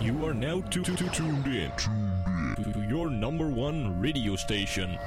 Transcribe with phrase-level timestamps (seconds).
[0.00, 4.98] You are now to, to, to tuned in to your number one radio station.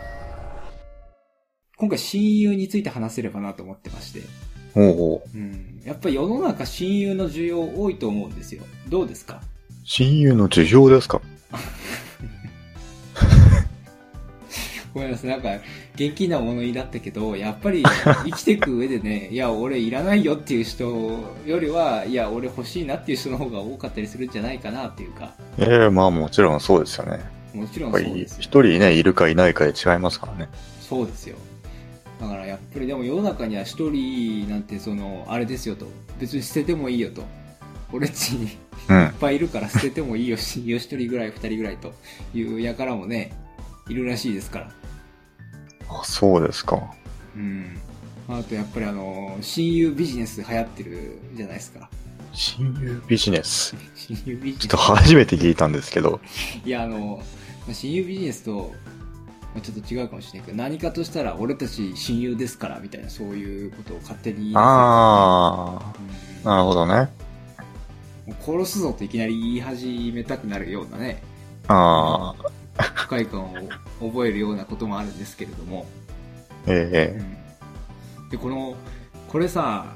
[1.77, 4.21] 今回親友について話せればなと思ってまして。
[4.73, 5.37] ほうほう。
[5.37, 5.81] うん。
[5.83, 8.63] やっぱり世の中親友の需要多いと思うんですよ。
[8.87, 9.41] どうですか？
[9.83, 11.21] 親友の授業ですか？
[14.94, 15.29] ごめんなさい。
[15.29, 15.49] なんか、
[15.96, 17.84] 元気な物言いだったけど、やっぱり
[18.26, 20.85] 生きていく上でね、いや、俺いらないよっていう人
[21.45, 27.20] よりは、いや、俺欲しいなっていう人の方が多かったりするんじゃないかなっていうか、ええまあもちろんそうですよね。
[27.54, 28.38] もちろんそうですよ。
[28.41, 30.49] 一人ね、いるかいないかで違いますからね。
[30.82, 31.38] そうですよ。
[32.21, 35.88] だからやっぱりでも世の中には一人なんてその、あれですよと。
[36.20, 37.23] 別に捨ててもいいよと。
[37.91, 38.49] 俺っちにい
[38.90, 39.13] うんっ。
[39.20, 41.94] ぱいいるから捨ててもいいよ、親友一人ぐらい二人ぐらいと
[42.34, 43.32] いう輩もね、
[43.88, 44.71] いるらしいですから。
[45.90, 46.82] あ、そうですか。
[47.36, 47.78] うん。
[48.28, 51.90] あとやっぱりあの、親友ビジネス流行ってるじゃないですか。
[52.32, 53.76] 親友ビジネス？
[53.96, 54.60] 親友ビジネス。
[54.60, 56.20] ちょっと初めて聞いたんですけど。
[56.66, 57.22] いや、あの、
[57.68, 58.74] まあ親友ビジネスと、
[59.54, 65.94] まあちょっと違うかもしれないけど、何かとしたら俺たち親友ですから、みたいな、そういうことを勝手に言い出すあ
[66.44, 67.09] うんあ、なるほどね。
[68.45, 71.22] 殺すぞといきなり言い始めたくなるようなね、
[71.67, 72.62] ああ、不
[73.14, 73.44] 快感
[74.02, 75.86] を覚えるようなこともあるんですけれども、
[76.66, 77.44] ええうん
[78.31, 78.75] で、この、
[79.28, 79.94] これさ、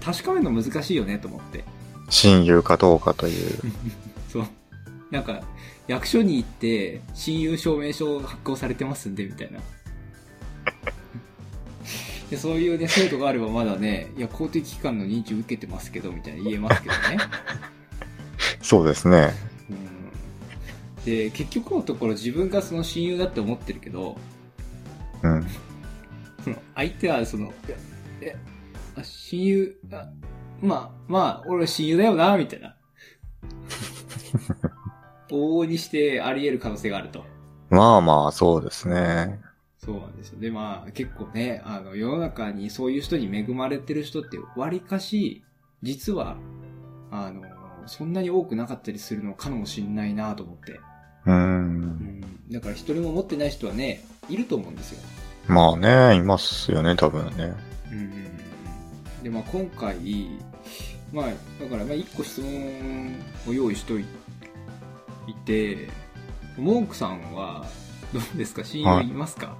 [0.00, 1.64] 確かめるの難しいよねと思って。
[2.08, 3.58] 親友かどうかという。
[4.30, 4.46] そう。
[5.10, 5.42] なんか、
[5.88, 9.58] 役所に行って、親友証明書発行されてますんで、みたいな。
[12.30, 17.18] でそういうね、制度があればまだね、いや、公的機関の認知受けてますけど、みたいな言えますけどね。
[18.62, 19.34] そうですね。
[21.06, 24.16] うん、で、結局のところ自分がその親友だって思ってるけど、
[25.22, 25.46] うん。
[26.44, 27.76] その相手はその、いや、
[28.20, 28.36] え、
[28.96, 30.08] あ親友、あ
[30.60, 32.76] まあ、まあ、俺は親友だよな、みたいな。
[35.30, 37.24] 往々にしてあり得る可能性があると。
[37.70, 39.40] まあまあ、そうですね。
[39.78, 40.40] そうなんですよ。
[40.40, 45.44] で、まあ、結構ね、あの、世の中にそういう人に恵まれてる人って、割かし、
[45.82, 46.36] 実は、
[47.10, 47.42] あの、
[47.86, 50.80] そんなに多くなかったりするのかもしんないなと思って。
[51.26, 51.30] う。
[51.30, 51.38] うん
[52.20, 52.20] ん。
[52.50, 55.00] だから一人も持ってない人はね、いると思うんですよ。
[55.48, 57.54] まあね、いますよね、多分ね。
[57.90, 59.22] うん。
[59.22, 60.30] で、まあ今回、
[61.12, 61.32] まあ、だ
[61.68, 63.14] から、まあ一個質問
[63.46, 64.04] を用意しとい
[65.44, 65.88] て、
[66.56, 67.66] モンクさんは、
[68.12, 68.64] どうですか？
[68.64, 69.56] 親友いますか、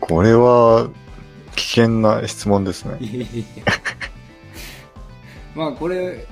[0.00, 0.88] これは、
[1.56, 2.98] 危険な質問ですね。
[5.54, 6.24] まあこれ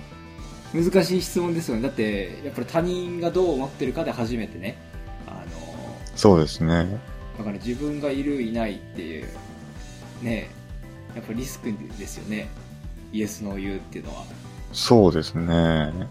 [0.75, 1.83] 難しい質問ですよね。
[1.83, 4.77] だってやっぱり他人がどう思ってるかで初めてね。
[5.27, 5.41] あの
[6.15, 7.01] そうですね。
[7.39, 9.27] だから自分がいるいないっていう
[10.23, 10.49] ね。
[11.15, 12.49] やっぱリスクですよね。
[13.13, 14.25] イエスノー言うっていうのは、
[14.73, 15.45] そうですね。
[15.45, 16.09] うん。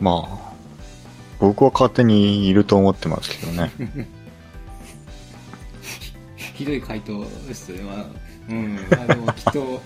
[0.00, 0.52] まあ、
[1.38, 3.70] 僕は勝手にいると思ってますけどね。
[6.54, 8.06] ひどい回答ですよね、まあ、
[8.48, 8.78] うん。
[8.90, 9.80] あのきっと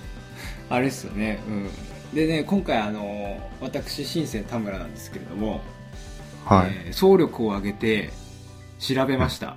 [0.70, 1.38] あれですよね。
[1.46, 1.68] うん
[2.14, 5.60] でね今回あの私新鮮田村なんですけれども、
[6.44, 6.70] はい。
[6.86, 8.10] えー総力を挙げて
[8.78, 9.56] 調べました。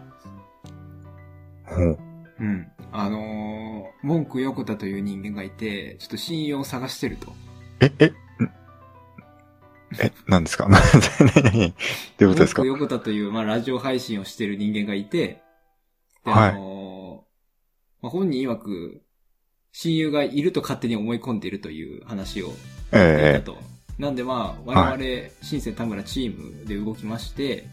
[1.65, 1.99] ほう
[2.39, 2.67] うん。
[2.91, 7.33] あのー、文句横田という人間がいて、ちょっと親友を探してると。
[7.81, 8.11] え、え、ん
[10.01, 10.67] え、何ですか？
[10.71, 10.81] 何
[11.43, 12.63] 何どういうことですか？
[12.63, 15.41] 文句横田という、まあ、ラジオ配信をしてる人間がいて、
[16.25, 19.01] で、はいあのーまあ、本人曰く、
[19.71, 22.53] 親友がいると勝手に思い込んでいるという話を
[22.91, 23.57] えたと。
[23.97, 27.67] なんでまあ、我々、新生田村チームで動きまして、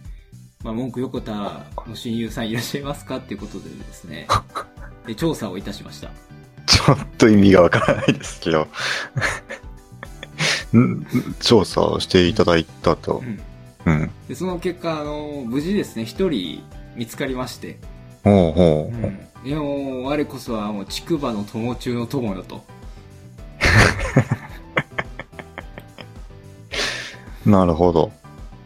[0.65, 4.27] まあ、文句横田の親友さんいらっしゃいますかっていうことでですね、
[5.06, 6.09] で調査をいたしました。
[6.09, 6.11] え
[6.67, 8.67] ちょっと意味がわからないですけど。
[10.77, 11.06] ん
[11.41, 13.23] 調査をしていただいたと
[13.87, 13.91] う。
[13.91, 13.93] ん。
[13.93, 14.11] うん。
[14.29, 16.61] で、その結果、あの、無事ですね、一人
[16.97, 17.79] 見つかりまして、
[18.25, 18.95] ほうほう。
[18.95, 19.19] うん。
[19.47, 22.65] いや、もう、我こそはもう、竹馬の友中の友だと。
[27.47, 28.11] なるほど。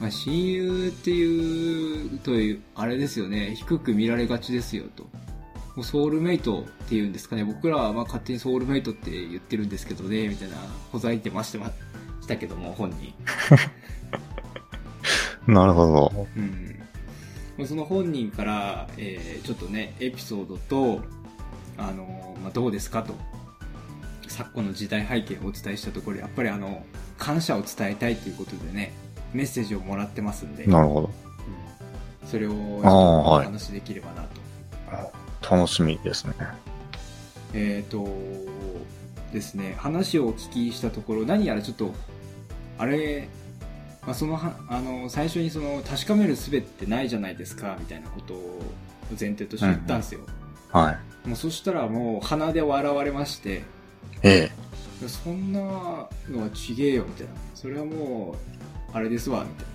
[0.00, 5.02] まあ、親友っていう、という、あれですよね、低く見られがちですよと。
[5.76, 10.56] もうソウルメイトっていうんですかね、僕らはまあ勝手にソウルメイトって言ってるんですけどね、みたいな、
[10.90, 11.70] ほざいてましてま
[12.22, 13.12] したけども、本人。
[15.46, 16.26] なるほど。
[16.34, 16.79] うん。
[17.60, 21.02] まあその本人から、えーちょっとね、エピソードと、
[21.76, 23.14] あの、まあ、どうですかと。
[24.28, 26.82] 昨今の時代背景をお伝えしたところ、やっぱりあの、
[27.18, 28.92] 感謝を伝えたいということでね、
[29.34, 31.10] メッセージをもらってますんで、なるほど。
[32.22, 35.56] うんそれをおはい話しできればなと。
[35.56, 36.34] 楽しみですね。
[37.52, 38.08] えっ、と、
[39.32, 41.92] ですね、話をお聞きしたところ、何やらちょっと、
[42.78, 43.28] あれ、
[44.06, 48.61] まあ、そのは、あの、最初にその、確かめる術ってないじゃないですか、みたいなことを
[49.11, 50.20] 前提として言ったんですよ。
[50.73, 51.29] はい。
[51.29, 53.62] もうそしたらもう鼻で笑われまして、
[54.23, 54.50] え
[55.06, 56.08] そんなのは
[56.55, 57.32] ちげえよ、みたいな。
[57.55, 58.37] それはも
[58.93, 59.67] う、あれですわ、みたい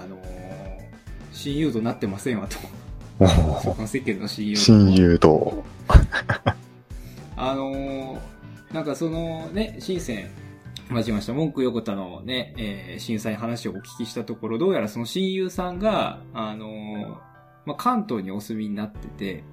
[0.00, 0.04] な。
[0.04, 0.78] あのー
[1.30, 2.56] 親友となってませんわ、と。
[3.18, 5.64] そーこの世間の親友と親友と、
[7.36, 8.18] あのー
[8.72, 10.26] なんかそのね、深セン、
[10.90, 17.08] 待ちました、文句横田のね、えー震災の話をお聞きしたところ、どうやらその親友さんが、あのー
[17.66, 19.44] まあ、関東にお住みになってて、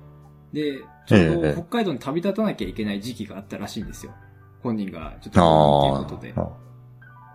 [0.54, 4.14] で、ちょうええど北海道に旅立たなきゃいけない時期があったらしいんですよ。
[4.64, 6.34] 本人がちょっとあっていうことで。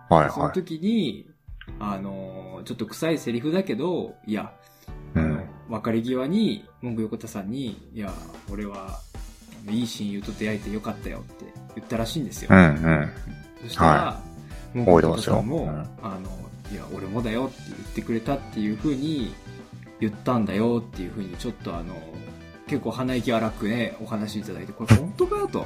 [0.09, 0.15] あ。
[0.15, 0.53] はいそのはい。
[0.53, 1.29] 時に、
[1.79, 4.53] あのーちょっと臭いセリフだけど、いや、
[5.15, 5.43] うん。
[5.69, 8.13] 別れ際に、文句横田さんに、いや、
[8.51, 8.99] 俺は、
[9.69, 11.45] いい親友と出会えてよかったよって
[11.75, 12.49] 言ったらしいんですよ。
[12.51, 13.09] うんうん。
[13.63, 14.21] そしたら、は
[14.73, 16.29] 文句横田覚えてますよさんも、うんあの、
[16.71, 19.33] いや、俺もだよって言ってくれたっていう風に
[19.99, 21.95] 言ったんだよっていう風に、ちょっとあの、
[22.67, 25.65] 結構鼻息荒くね、お話いただいて、これ本当かよと。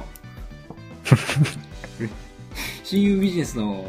[2.84, 3.86] 親友ビジネスの、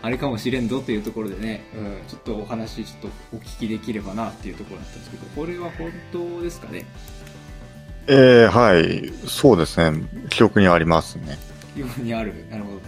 [0.00, 6.86] あれかもしれんぞというところでね、うん、ちょっとお話ちょっとお聞きできればなっていうところだったんですけど、これは本当ですかね？
[8.06, 9.12] ええはい。
[9.26, 10.08] そうですね。
[10.30, 11.36] 記憶にありますね。
[11.78, 12.46] いうふうにある。
[12.50, 12.86] なるほど、なる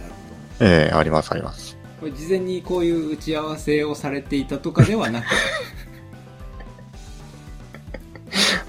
[0.59, 0.65] ほど。
[0.65, 1.77] ええありますあります。
[1.99, 5.25] これ事前にこういう打ち合わせをされていたとかではなく、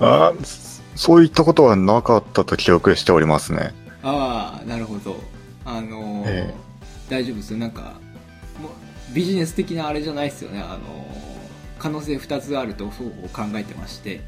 [0.00, 3.72] あーそういったことはなかったと記憶しておりますね。
[4.02, 5.16] ああ、なるほど。
[5.64, 6.54] あのーえ
[7.08, 7.58] 大丈夫ですよ。
[7.58, 7.94] なんか、
[8.60, 10.60] もうビジネス的なあれじゃないですよね。
[10.60, 10.80] あのー
[11.78, 14.20] 可能性2つあるとそう考えてまして、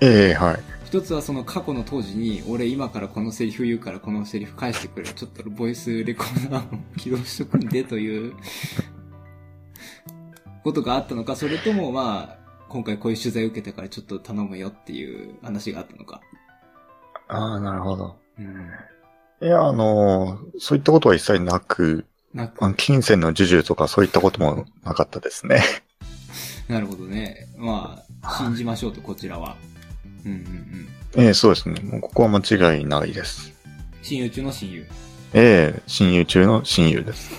[0.00, 0.58] ええはい。
[0.88, 5.06] 一つはその過去の当時に、俺今からこのセリフ言うからこのセリフ返してくれ。
[5.06, 8.34] ちょっとボイスレコーダーを起動しとくんでという、
[10.64, 16.22] ことがあったのか、それともまあ、今回こういう取材を受けたからちょっと頼むよっていう話があったのか。
[17.28, 18.16] ああ、なるほど。
[18.38, 19.46] うん。
[19.46, 25.62] いや、あのーそういったことは一切なく、なく金銭の授受とかそういったこともなかったですね。
[26.66, 27.46] なるほどね。
[27.58, 29.58] まあ、信じましょうと、こちらは。
[30.24, 30.38] うんうん
[31.16, 31.24] うん。
[31.24, 31.80] ええそうですね。
[31.80, 32.38] もうここは間
[32.76, 33.52] 違いないです。
[34.02, 34.86] 親友中の親友。
[35.34, 37.30] ええ親友中の親友です。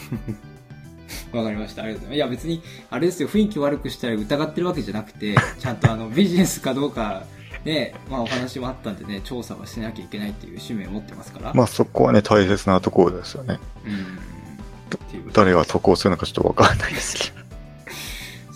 [1.31, 1.83] わかりました。
[1.83, 2.45] ありがとうございます。
[2.45, 7.23] いや、別に、あれですよ、雰囲気悪くしたら疑ってるわけじゃなくて、 ちゃんとあの、ビジネスかどうか、
[7.65, 11.53] ね、まあお話もあったんでね、調査はしなきゃいけないっていう使命を持ってますから。
[11.53, 13.59] まあそこはね、大切なところですよね。
[13.85, 13.93] うん。
[13.93, 17.38] っていうこと誰が得をするのかちょっとわからないですけど。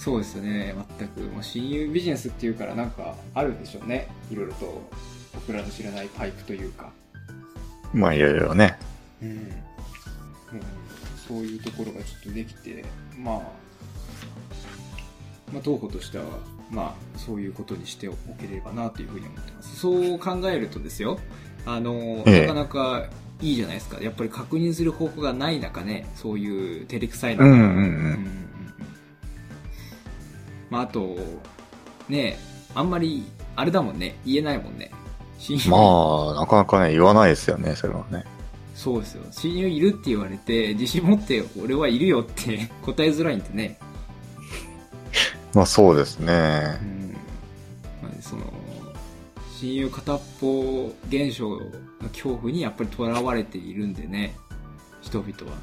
[0.04, 1.22] そうですよね、全く。
[1.22, 4.10] もう親友ビジネスっていうからなんかあるんでしょうね。
[4.30, 4.82] いろいろと、
[5.34, 6.92] 僕らの知らないパイプというか。
[7.94, 8.78] まあいろいろね。
[9.22, 9.30] うん。
[9.30, 9.48] うん、
[11.26, 12.84] そういうところがちょっとできて、
[13.18, 13.36] まあ、
[15.54, 16.26] まあ、当方としては、
[16.70, 19.80] まあ、そういうことにしておければなというふうに思ってます。
[19.80, 21.18] そう考えるとですよ、
[21.66, 23.10] あの、ええなかなか
[23.42, 24.02] いいじゃないですか。
[24.02, 27.68] やっぱり確認する方法がない中ね、そういう照れくさいのがうんうんうん。
[27.68, 28.44] うんうんうん
[30.74, 31.16] まあ、あと、
[32.10, 32.36] ね
[32.74, 33.24] あんまり、
[33.56, 34.90] あれだもんね、言えないもんね。
[35.38, 38.26] 親友まあ、なかなかね、言わないですよね、それはね。
[38.74, 39.24] そうですよ。
[39.30, 43.78] 親友いるって言われて、自信持って俺はいるよって答えづらいんでね。
[45.54, 46.32] まあそうですうね。
[46.34, 47.16] ん。
[48.02, 48.42] まあ、その、
[49.60, 51.60] 親友片っぽ現象の
[52.12, 54.36] 恐怖にやっぱり囚われているんでね、
[55.02, 55.56] 人々は。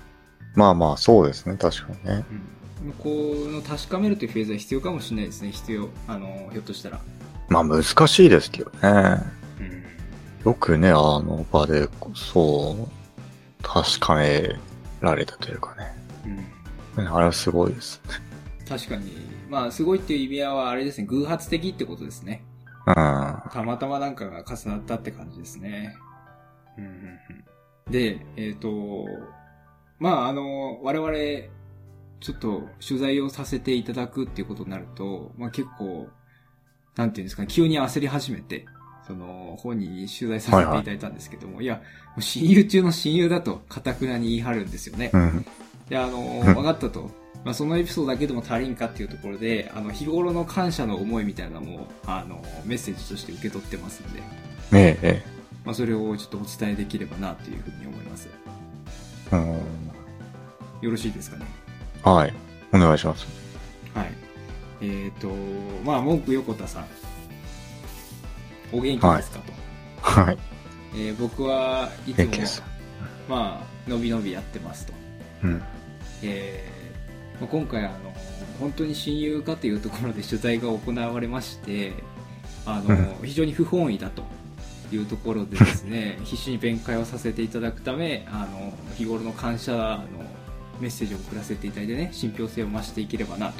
[0.54, 2.24] まあまあそうですね、確かにね。
[2.30, 2.59] うん。
[2.98, 5.88] この確かめるというフェーズは必要かもしれないですね、必要。
[6.06, 7.00] あの、ひょっとしたら。
[7.48, 9.22] まあ難しいですけどね。
[9.60, 9.62] う
[10.44, 10.50] ん。
[10.50, 14.56] よくね、あの場で、そう、確かめ
[15.00, 16.44] られたというかね。
[16.96, 17.08] うん。
[17.08, 18.14] あれはすごいですね。
[18.68, 19.10] 確かに。
[19.48, 22.44] まあ、すごいっていう意味合いはあれですね、偶発的ってことですね。
[22.86, 22.94] うん。
[22.94, 25.96] たまたまなんかが重なったって感じですね。
[26.78, 27.10] うん
[27.90, 29.04] で、えっ、と、
[29.98, 31.50] まあ、あの、我々、
[32.20, 36.08] ちょっと取材をさせていただくっていうことになると、まあ結構、
[36.96, 38.66] なんていうんですかね、急に焦り始めて、
[39.06, 41.82] その、本人に取材させていただいたんですけども、いや、も
[42.18, 45.10] う親友中の親友だと、かたくなに言い張るんですよね。
[45.12, 45.46] うん。
[45.88, 47.10] で、あの、うん分かったと。
[47.42, 54.20] まあ、そのエピソードだけでも足りんかっていうところで、あの、日頃の感謝の思いみたいなのも、あの、メッセージとして受け取ってますんで、
[54.72, 55.22] ええ、え
[55.64, 58.28] まあ、それをちょっとお伝えできればなというふうに思います。
[59.32, 59.36] え。
[59.36, 59.46] うん。
[60.82, 61.46] よろしいですかね？
[62.04, 62.34] はい。
[62.72, 63.26] お願いします。
[63.94, 64.12] はい。
[64.80, 65.28] えっ、と、
[65.84, 66.86] まあ、文句横田さん。
[68.72, 69.52] お元気ですかと。
[70.02, 70.38] はい。
[70.94, 72.66] えー僕はいつも。
[73.28, 74.92] まあのびのびやってますと、
[75.44, 75.62] うん。
[76.22, 78.12] えーまあ今回あの
[78.58, 81.92] 本当に親友かというところで取材が行われまして
[82.66, 84.22] あの、う非常に不本意だと
[84.92, 90.04] いうところでですね 必死に弁解をさせていただくためあの日頃の感謝の
[90.80, 93.54] メッセージを送らせていただいてね信憑性を増していければなと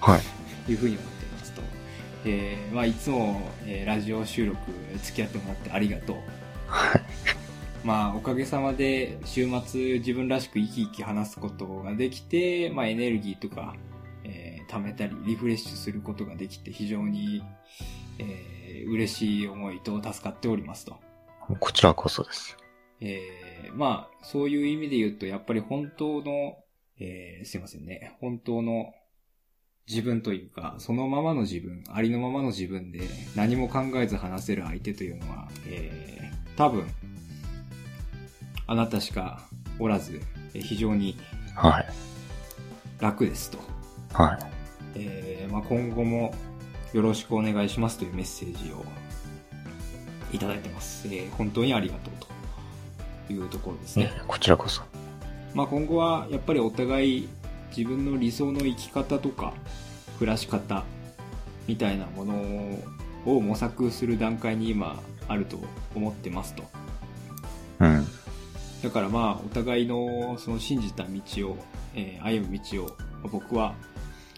[0.00, 0.72] はい。
[0.72, 1.62] いうふうに思っていますと、
[2.24, 4.58] えーまあ、いつも、えーラジオ収録
[5.02, 6.16] 付き合ってもらってありがとう
[6.66, 7.02] はい。
[7.84, 13.74] まあ、おかげさまで週末自分らしく生き生き話すことができて、まあ、エネルギーとか、
[14.24, 17.42] えー貯めたりリフレッシュすることができて非常に、
[18.18, 20.98] えー嬉しい思いと助かっておりますと。
[21.60, 22.56] こちらこそです。
[23.04, 26.56] えーまあ、そういう意味で言うと、やっぱり本当の、
[27.00, 28.92] えーすいませんね、本当の
[29.88, 33.00] 自分というか、そのままの自分、ありのままの自分で
[33.34, 36.86] 何も考えず話せる相手というのは、えー多分、
[38.66, 40.20] あなたしかおらず、
[40.54, 41.16] えー非常に
[41.54, 41.86] はい。
[43.00, 43.58] 楽ですと。
[44.12, 44.38] はい。
[44.94, 46.32] えーまあ、今後も
[46.92, 48.84] よろしくお願いしますというメッセージを
[50.32, 51.08] いただいてます。
[51.08, 52.26] えー本当にありがとうと
[53.32, 54.12] いうところですね。
[54.26, 54.82] こちらこそ。
[55.54, 57.28] まあ、今後はやっぱりお互い
[57.76, 59.52] 自分の理想の生き方とか
[60.18, 60.84] 暮らし方
[61.66, 62.34] みたいなもの
[63.26, 65.58] を模索する段階に今あると
[65.94, 66.64] 思ってますと。
[67.80, 68.06] うん。
[68.82, 71.56] だからまあお互いのその信じた道を、
[71.94, 72.96] えー歩む道を
[73.30, 73.74] 僕は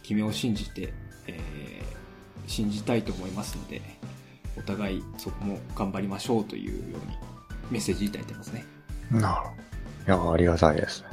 [0.02, 0.92] 君を信じて、
[1.26, 1.94] えー
[2.46, 3.80] 信じたいと思いますので
[4.58, 7.16] お互いそこも頑張りましょうというように
[7.70, 8.64] メッセージいただいてますね。
[9.10, 9.44] なるほ
[10.06, 10.06] ど。
[10.06, 11.08] いや、ありがたいですね。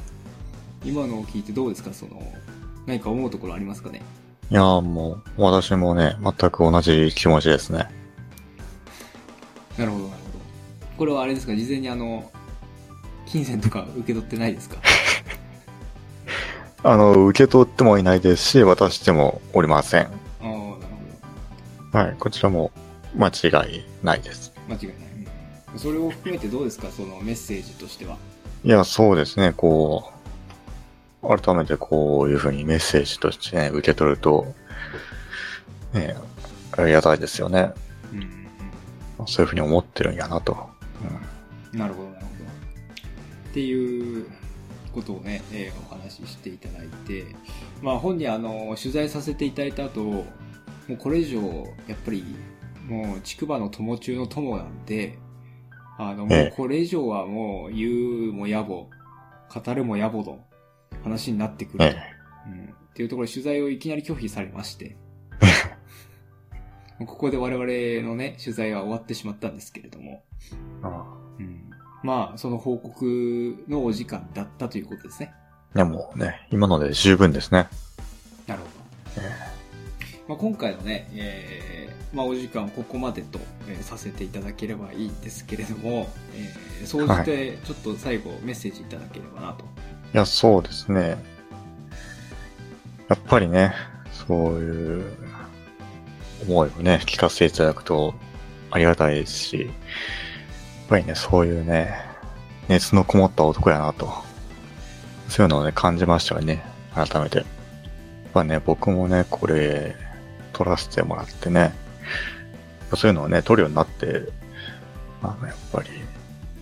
[0.83, 1.93] 今のを聞いてどうですか？
[1.93, 2.21] その
[2.87, 4.01] 何か思うところありますかね？
[4.49, 7.87] いや、もう、私もね、全く同じ気持ちですね。
[9.77, 10.21] なるほどなるほど
[10.97, 11.55] これはあれですか？
[11.55, 12.29] 事前にあの
[13.25, 14.77] 金銭とか受け取ってないですか？
[16.83, 20.03] あの、受け取ってもいないですし、渡してもおりません。
[20.03, 20.07] あ
[20.41, 20.55] あなる
[21.91, 22.15] ほはい。
[22.19, 22.71] こちらも
[23.15, 23.31] 間違
[23.71, 24.51] いないです。
[24.67, 25.10] ど間違いない、うん、
[25.77, 26.89] それを含めてどうですか？
[26.91, 28.17] そのメッセージとしては。
[28.63, 30.11] いや、そうですね、こ
[31.23, 34.53] う、改めてこういうふうにメッセージとしてね、受け取ると、
[35.93, 36.15] ね、
[36.77, 37.71] ありがたいですよね。
[38.11, 40.57] うんうんそういうふうに思ってるんやなと。
[41.73, 41.79] うん。
[41.79, 42.49] なるほどなるほど。
[43.49, 44.25] っていう
[44.93, 47.35] ことをね、えーお話ししていただいて
[47.81, 50.25] まあ本にあの取材させていただいた後も
[50.89, 51.39] うこれ以上
[51.87, 52.25] やっぱり
[52.87, 55.17] もう筑波の友中の友なんで
[55.97, 58.85] あのもええうこれ以上はもう言うも野暮
[59.53, 60.39] 語るも野暮の
[61.03, 61.79] 話になってくうん。
[61.79, 62.13] ると、え
[62.47, 64.95] うん、っていうところで取材をいきなり拒否されまして
[66.99, 70.55] ここで我々のね取材は終わってしまったんですけれどもえ。
[70.83, 71.05] あ
[71.39, 71.71] うん
[72.03, 75.33] まあ、その報告のお時間だったということですね。
[75.75, 77.67] あでもね、今ので十分ですね。
[78.47, 79.27] なるほど。
[79.27, 79.29] え
[80.27, 81.70] まあ、今回のね、えー
[82.13, 83.39] まあ、お時間ここまでと、
[83.69, 89.63] えーさせていただければいいんですけれども、えー、総じてちょっと最後メッセージいただければなと。
[90.13, 91.17] いや、そうですね。
[93.07, 93.73] やっぱりね、
[94.11, 95.13] そういう
[96.47, 98.13] 思いをね、聞かせていただくと
[98.71, 99.69] ありがたいですし、やっ
[100.89, 101.93] ぱりね、そういうね、
[102.67, 104.13] 熱のこもった男やなと。
[105.27, 106.63] そういうのをね、感じましたよね。
[106.93, 107.37] 改めて。
[107.37, 107.45] やっ
[108.33, 109.95] ぱね、僕もね、これ、
[110.53, 111.73] 撮らせてもらってね、
[112.95, 114.27] そういうのをね、撮るようになって、
[115.21, 115.89] あの、やっぱり、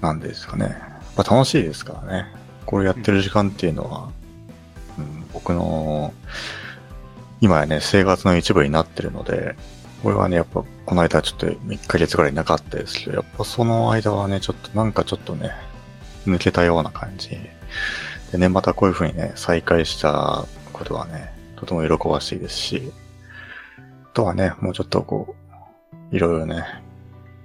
[0.01, 0.65] なんですかね。
[0.65, 2.27] やっぱ楽しいですからね。
[2.65, 4.10] これやってる時間っていうのは、
[4.98, 6.13] うん、僕の、
[7.41, 9.55] 今やね、生活の一部になってるので、
[10.03, 15.51] これはね、やっぱ、この間ちょっと1ヶ月ぐらいなかったですけど、やっぱその間はね、ちょっとなんかちょっとね、
[16.25, 17.38] 抜けたような感じ。
[18.31, 22.91] でね、またこういう風にね、再開したことはね、とても喜ばしいですし、
[24.13, 25.35] とはね、もうちょっとこ
[26.11, 26.65] う、いろいろね、やっ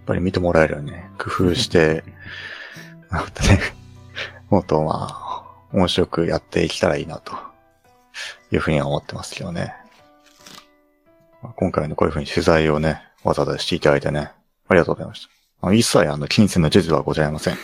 [0.06, 2.04] ぱり見てもらえるようにね、工夫して、
[3.11, 3.61] なんかね、
[4.50, 7.33] もっとまあ、面白くやっていけたらいいな、と
[8.52, 9.75] いうふうには思ってますけどね。
[11.42, 14.30] まあ今回のこういうふうに取材をね、わざわざしていただいてね、
[14.68, 15.28] ありがとうございまし
[15.62, 15.73] た。
[15.73, 17.56] 一切あの、金銭の授受はございません。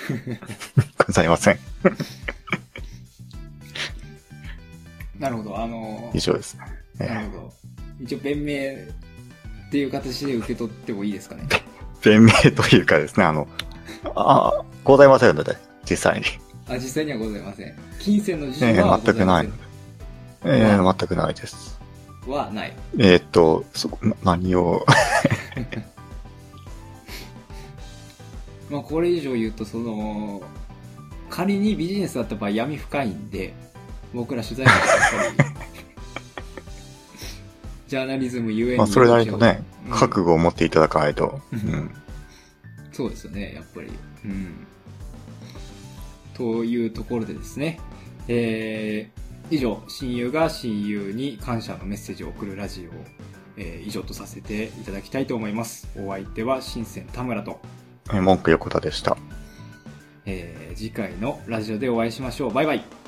[1.06, 1.58] ございません。
[5.18, 5.58] なるほど。
[5.58, 6.64] あの以上ですね。
[6.98, 7.52] えなるほど。
[8.02, 8.54] 一応弁明
[9.68, 11.46] っていう形で受け取ってもいいですかね。
[12.02, 13.46] 弁明というかですね、あの、
[14.14, 15.56] あ、ございませんので、
[15.88, 16.26] 実際に。
[16.68, 17.74] あ、実際にはございません。
[17.98, 19.48] 金銭の授ええ受は全くない
[20.42, 21.78] えー、全くないです。
[22.26, 22.72] はない。
[22.98, 24.84] えーっと、そこ、な何を、
[28.70, 30.42] まあ、これ以上言うと、その、
[31.28, 33.52] 仮にビジネスだった場合闇深いんで、
[34.14, 34.86] 僕ら取材班は
[35.24, 35.50] やっぱり、
[37.90, 38.78] ジャーナリズムゆえに。
[38.78, 41.40] まあ、それなりとね、うん覚悟を持っていただかないと。
[41.52, 41.90] ううんん。
[42.92, 43.88] そうですよね、やっぱり。
[44.24, 44.66] うん。
[46.34, 47.80] というところでですね、
[48.28, 52.94] えー、以上、親友が親友に感謝のメッセージを送るラジオを、
[53.56, 55.88] えー以上とさせていただきたいと思います。
[55.96, 57.60] お相手は新鮮田村と、
[58.14, 59.16] え文句横田でした。
[60.26, 62.52] えー次回のラジオでお会いしましょう。
[62.52, 62.99] バイバイ。